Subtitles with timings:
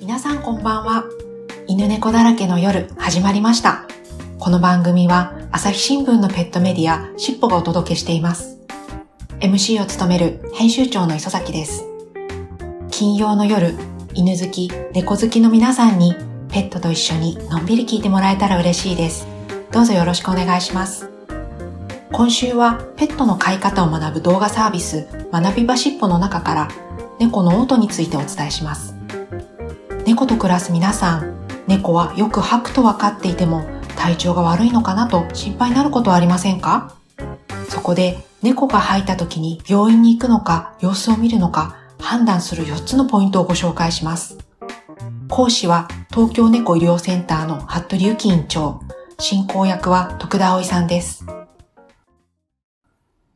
[0.00, 1.04] 皆さんこんばんは。
[1.66, 3.88] 犬猫だらけの夜始まりました。
[4.38, 8.60] この番組は朝日新聞のペットメディアしっぽがお届けしています。
[9.40, 11.84] MC を務める編集長の磯崎です。
[12.92, 13.74] 金曜の夜、
[14.14, 16.14] 犬好き、猫好きの皆さんに
[16.48, 19.35] ペットと一緒にのんびり聞いてもらえたら嬉しいです。
[19.76, 21.10] どうぞよろしくお願いします。
[22.10, 26.68] 今週はペットの飼い方を学ぶ動画サービス学び場しっぽの中から
[27.20, 28.94] 猫のオートについてお伝えします。
[30.06, 33.66] 猫と暮らす皆さん、猫はよく吐くと分かっていても
[33.98, 36.96] 体調が悪いのかなと心配になることはありませんか？
[37.68, 44.38] そこで猫が吐いた時に病院に行くのか様子を見るのか判断する4つのポイントをご紹介します。
[45.28, 48.80] 講師は東京猫医療センターの服部由紀院長、
[49.18, 51.24] 進行役は徳田葵さんです。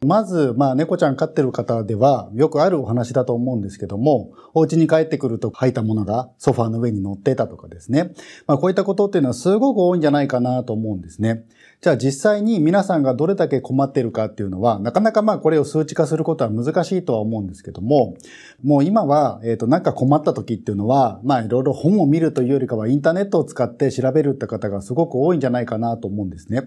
[0.05, 8.13] まず、まあ、猫ちゃん飼ってる方では、よくあるお話だと思うんですけども、お家に帰ってくると吐いたものがソファーの上に乗ってたとかですね。
[8.47, 11.45] まあ、こういったことっていうのはすごく多いんじゃないかなと思うんですね。
[11.83, 18.19] じゃあ実際に皆さんがどれだけ困っているかっていうのは、なかなかまあこれを数値化することは難しいとは思うんですけども、
[18.63, 26.65] もう今は、えっ、と、なんか困った時っていうのは、まあいろいろ本を見るというよりかはインターネットを使って調べるって方がすごく多いんじゃないかなと思うんですね。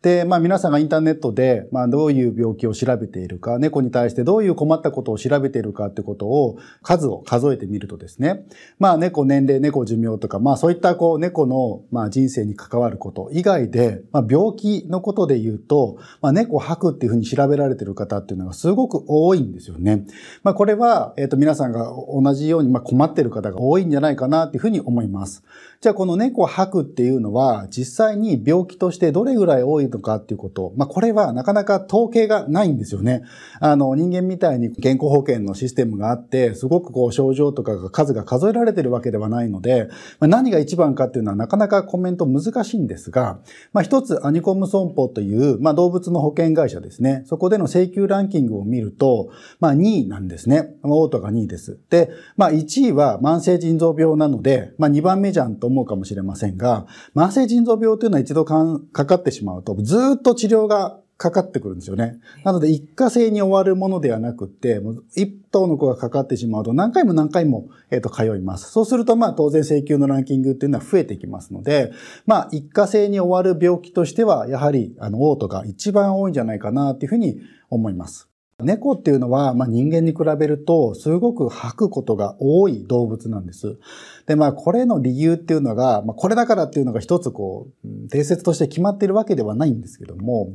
[0.00, 8.44] で、まあ皆さんがインターネットで、まあどういう病気を調べているか、猫に対してどういう困ったことを調べているかってことを、数を数えてみるとですね、
[8.78, 20.04] まあ猫年齢、猫寿命とか、まあそういったこう猫のまあ人生に関わること以外で、まあ病気のことで言うと、まあ猫吐くっていうふうに調べられている方っていうのがすごく多いんですよね。
[20.42, 25.42] まあこれは、えっ、と皆さんが同じようにまあ困っている方が多いんじゃないかなっていうふうに思います。
[25.82, 33.24] じゃあこの猫吐くっていうのは実際に病気としてどれぐらい多いのかっていうこと、まあこれはなかなか統計がないんですよね。
[33.58, 39.88] あの人間みたいに健康保険のシステムがあって、すごくこう症状とかが数が数えられてるわけではないので、
[40.20, 43.40] まあ、何が一番かっていうのはなかなかコメント難しいんですが、
[43.72, 47.24] まあ一つアニコム損保という、まあ動物の保険会社ですね。
[47.26, 50.76] そこでの請求ランキングを見ると、まあ2位なんですね。
[50.84, 51.76] オートが2位です。
[51.90, 62.18] で、まあ1位は慢性腎臓病なので、まあ2番目じゃんと思うかもしれませんが、慢性腎臓病というのは一度かんかかってしまうと、ずーっと治療がかかってくるんですよね。
[62.44, 64.80] なので一過性に終わるものではなくって、
[65.14, 68.72] 一頭の子がかかってしまうと何回も何回も、えっと通います。
[68.72, 71.92] そうするとまあ当然請求のランキングっていうのは増えてきますので、
[72.26, 77.40] まあ一過性に終わる病気としてはやはりあの嘔吐が一番多いんじゃないかなっていうふうに
[77.70, 78.31] 思います。
[78.62, 83.78] 猫っていうのは、まあ、人間に比べると、すごく吐くことが多い動物なんです。
[84.26, 90.54] で、まあ、これの理由っていうのが、まあ、これだからっていうのが一つこう、定説として決まっているわけではないんですけども、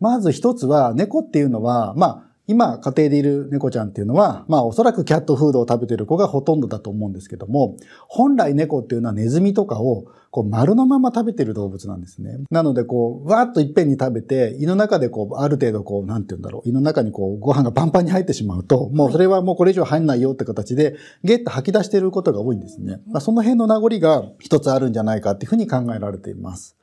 [0.00, 7.76] まず一つは、猫っていうのは、まあ、今、家庭でいる猫ちゃんっていうのは、まあ、おそらくキャットフードを食べている子がほとんどだと思うんですけども、
[8.08, 12.38] 本来猫っていうのはネズミとかを、こう、丸のまま食べてる動物なんですね。
[12.50, 23.00] なので、こう、わーっといっぺんに食べて、胃の中でこう、ある程度こう、なんて言うんだろう、胃の中にこう、ご飯がパンパンに入ってしまうと、もうそれはもうこれ以上入んないよって形で、ゲッと吐き出していることが多いんですね。
[23.08, 26.75] まあ、その辺の名残が一つあるんじゃないかっていうふうに考えられています。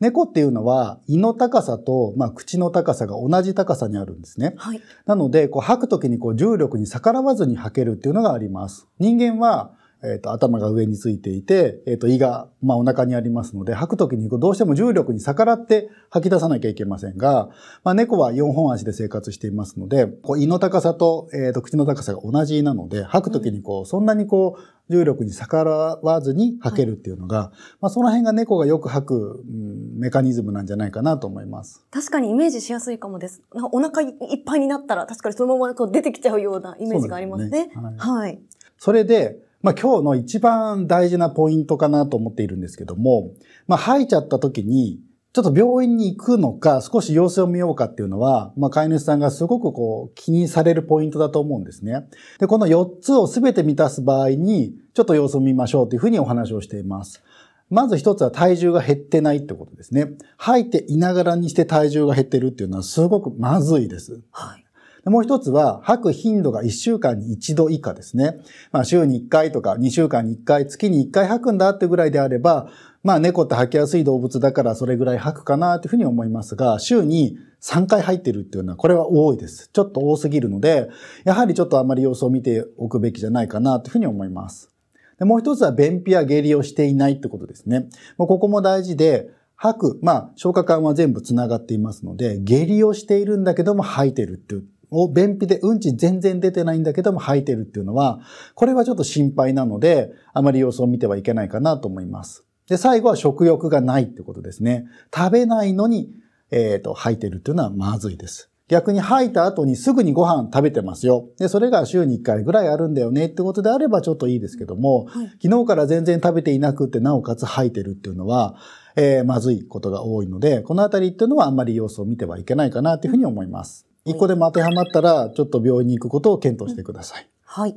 [0.00, 4.54] 猫っていうのは胃の高さと、まあ、口の高さが同じ高さにあるんですね。
[4.58, 4.80] はい。
[5.06, 8.86] なので、こう吐くときにこう重力に逆らわずに吐けるっていうのがあります。
[8.98, 9.72] 人間は、
[10.04, 17.48] えっ、と、頭が上についていて、えっ、と、胃が、まあ、お腹にありますので、吐くときにどうしても重力に逆らって吐き出さなきゃいけませんが、
[17.82, 31.84] まあ、猫は4本足で生活していますので、こう胃の高さと、えっ、と、口の高さが同じなので、吐くときにこう、そんなにこう、重力に逆らわずに吐けるっていうのが、まあ、その辺が猫がよく吐く、うんメカニズムなんじゃないかなと思います。
[31.90, 33.42] 確かにイメージしやすいかもです。
[33.72, 34.14] お腹いっ
[34.44, 37.70] ぱいになったら、確かにそのままこう出てきちゃうようなイメージがありますね。
[37.72, 38.38] すねはい。
[38.78, 43.32] それで、まあ今日の一番大事なポイントかなと思っているんですけども、
[43.66, 45.00] まあ吐いちゃった時に、
[45.32, 52.06] ちょっと病院に行くのか、少し様子を見ようかっていうのは、まあ飼い主さんがすごくこう気にされるポイントだと思うんですね。
[52.38, 57.22] で、この4つを全て満たす場合に、ちょっと様子を見ましょうというふうにお話をしています。
[57.68, 60.12] まず一つは体重が減ってないってことですね。
[60.36, 64.22] 吐いていながらにして体重が減ってるっていうのはすごくまずいです。
[64.30, 64.65] はい。
[65.06, 68.38] もう一つは、吐く頻度が1週間に1度以下ですね。
[68.72, 72.68] まあ、週に1回とか2週間に1回、月に1回吐くんだってぐらいであれば、
[73.04, 79.70] まあ、猫って吐きやすい動物だからそれぐらい吐くかなというふうに思いますが、週に3回入ってるっていうのは、これは多いです。
[79.72, 80.88] ちょっと多すぎるので、
[81.24, 84.72] やはりちょっとあまり様子を見ておくべきじゃないかなというふうに思います。
[85.18, 87.88] でもう一つは便秘や下痢をしていないってことですね。
[88.18, 98.20] もうここも大事で、吐く、まあ、消化管は全部繋がっていますので、下痢をしているんだけども吐いてるっていう、を便秘でうんち全然出てないんだけども吐いてるっていうのは、
[98.54, 102.44] これはちょっと心配なので、あまり様子を見てはいけないかなと思います。
[102.68, 104.86] で、最後は食欲がないってことですね。
[105.14, 106.10] 食べないのに、
[106.50, 108.50] えっ、ー、と、吐いてるっていうのはまずいです。
[108.68, 111.28] 逆に吐いた後にすぐにご飯食べてますよ。
[111.38, 118.56] で、それが週に1回ぐらいあるんだよねってことであればちょっといいですけども、はい、昨日から全然食べていなくてなおかつ吐いてるっていうのは、
[118.96, 123.86] えー、まずいことが多いので、このあたりっていうのはあんまり様子を見てはいけないかなっていうふうに思います。
[124.06, 127.28] 一個でも当てはまったら、ちょっと病院に行くことを検討してください。
[127.44, 127.76] はい。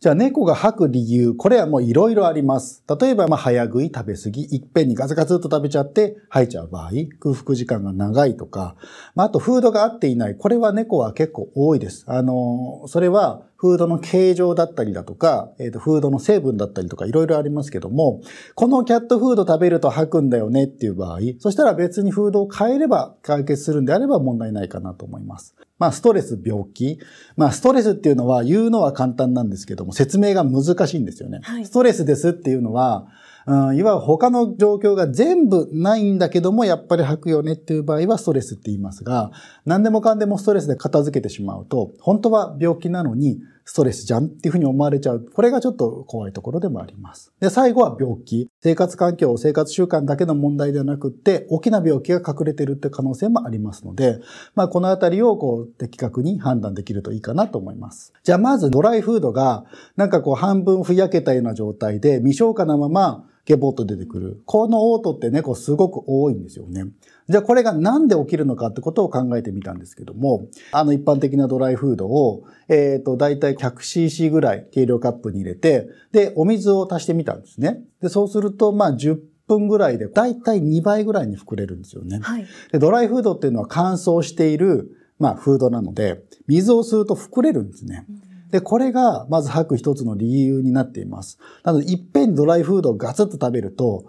[0.00, 2.84] じゃあ猫が吐く理由、これはもういろいろあります。
[3.00, 6.90] 例えば、まあ、早食い、食べ過ぎ、いっぺんにガツガツっと食べちゃって吐いちゃう場合、
[7.20, 8.76] 空腹時間が長いとか、
[9.14, 10.36] まあ、あとフードが合っていない。
[10.36, 12.04] これは猫は結構多いです。
[12.06, 18.20] あの、それはフードの形状だったりだとか、えっ、ー、と、フードの成分だったりとかいろいろありますけども、
[18.54, 25.54] このキャットフード食べると吐くんだよねっていう場合、そしたら別にフードを変えれば解決するんであれば問題ないかなと思います。
[25.78, 26.98] まあ、ストレス、病気。
[27.38, 31.40] まあ、ストレスっていうのは言うのは簡単なんですけども、説明が難しいんですよね。
[31.42, 33.06] はい、ストレスですっていうのは、
[33.46, 39.30] うん、いわゆる他の状況が全部ないんだけども、やっぱり吐くよねっていう場合はストレスって言いますが、
[39.64, 45.24] 何でもかんでもストレスで片付けてしまうと、本当は病気なのに、ストレスじゃんっていうふうに思われちゃう。
[45.32, 47.32] これがちょっと怖いところでもあります。
[47.40, 48.48] で、最後は病気。
[48.62, 54.20] 生活環境、生活習慣だけの問題ではなくって、大きな病気が隠れてるって可能性もありますので、
[54.54, 58.12] まあ、このあたりをこう、的確に判断できるといいかなと思います。
[58.22, 59.64] じゃあ、まずドライフードが、
[59.96, 64.42] なんかこう、半分ふやけたような状態で、未消化なまま、ゲボッと出てくる。
[64.46, 66.86] この嘔吐ってね、こうすごく多いんですよね。
[67.28, 77.80] じゃあこれがなんで起きるのかってことを考えてみたんですけども、あの一般的なドライフードを、えっ、ー、と、だいたい 100cc ぐらい計量カップに入れて、で、お水を足してみたんですね。
[78.00, 82.20] で、そうすると、まあ10分ぐらいで、だいたい2倍ぐらいに膨れるんですよね。
[82.22, 88.06] はい、でドライフードっていうのは乾燥している、まあ、フードなので、水を吸うと膨れるんですね。
[88.08, 88.23] うん
[88.54, 91.40] で、これがまず吐く一つの理由になっています。
[91.64, 94.04] なので、いっぺんにドライフードをガツッと食べると、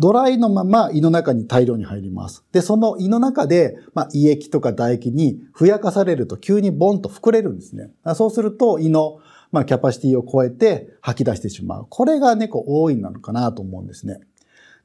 [0.00, 2.44] ドライのまま胃の中に大量に入ります。
[2.50, 7.92] で、その胃の中で、まあ、胃液とか唾液にふやかされると急にボンと膨れるんですね。
[8.16, 9.20] そうすると胃の、
[9.52, 11.86] まあ、キャパシティを超えて吐き出してしまう。
[11.88, 14.18] これが猫多いなのかなと思うんですね。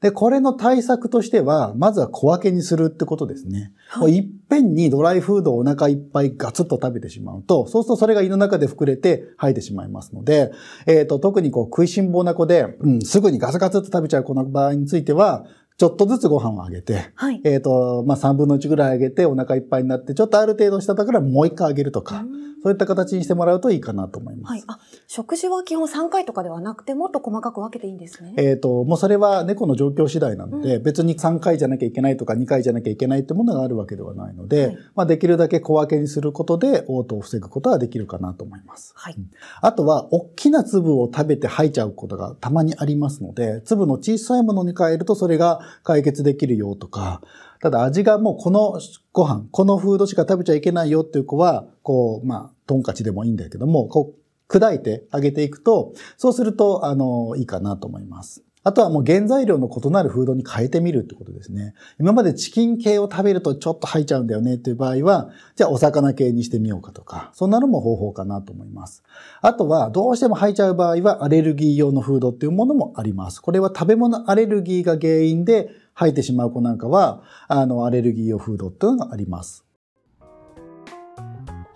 [0.00, 3.72] で、これの対策としては、まずは小分けにするってことですね。
[3.88, 10.52] はい、いっぺんにドライフードをお腹いっぱいガツッと食べてしまうと、そうするとそれが胃の中で膨れて吐いてしまいますので、
[10.86, 15.44] えっ、ー、と、特にこう食いしん坊な子で、うん、すぐにガツガツっと食べちゃう子の場合については、
[15.80, 22.22] ちょっとずつご飯をあげて、はい、えっ、ー、と、まあ、3分の1ぐらいあげてお腹いっぱいになって、ちょっとある程度したところはもう1回あげるとか、
[22.62, 24.50] そういった形にしてもらうといいかなと思います。
[24.50, 24.64] はい。
[24.66, 24.78] あ、
[25.08, 28.34] 食事は基本3回とかではなくて、もっと細かく分けていいんですね。
[28.36, 38.92] えっ、ー、と、もうそれは猫の状況次第なので、うん、別に3回じゃなきゃいけないとか2回じゃなきゃいけないってものがあるわけではないので、はい、まあ、できるだけ小分けにすることで、嘔吐を防ぐことはできるかなと思います。
[38.94, 39.16] はい。
[39.62, 47.22] あとは、大きな粒を食べて吐いちゃうことがたまにありますので、粒の小さいものに変えるとそれが解決できるよとか、
[47.60, 48.80] ただ味がもうこの
[49.12, 54.20] ご飯、このフードしか食べちゃいけないよっていう子は、こう、まあ、トンカチでもいいんだけども、こう、
[54.52, 58.42] 砕いてあげていくと、そうすると、あの、いいかなと思います。
[58.62, 61.72] あとはもう原材料の異なるフードに変えてみるってことですね。
[61.98, 69.02] 今までチキン系を食べるとちょっと吐いちゃうんだよねっていう場合は、じゃあお魚系にしてみようかとか、そんなのも方法かなと思います。
[69.40, 73.40] あとは、どうしても吐いちゃう場合はアレルギー用のフードっていうものもあります。
[73.40, 79.64] これは食べ物アレルギーが原因で吐いてしまう子なんかは、あの、アレルギー用フードっていうのがあります。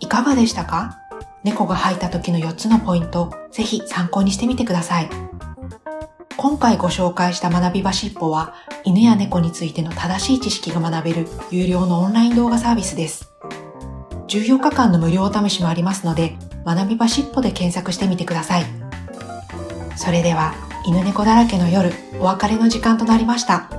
[0.00, 0.98] いかがでしたか？
[1.44, 5.08] 猫が吐いた時の4つのポイント、ぜひ参考にしてみてください。
[6.44, 8.52] 今回ご紹介した学び場しっぽは、
[8.84, 13.32] 犬や猫についての正しい知識が学べる有料のオンライン動画サービスです。
[14.28, 16.36] 14日間の無料お試しもありますので、
[16.66, 18.66] 学び場しっぽで検索してみてください。
[19.96, 20.52] それでは、
[20.86, 23.70] 犬猫だらけの夜、お別れの時間となりました。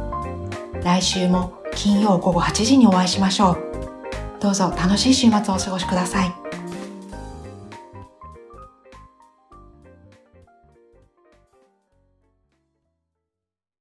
[0.84, 4.42] 来週も金曜午後8時にお会いしましょう。
[4.42, 6.45] どうぞ楽しい週末をお過ごしください。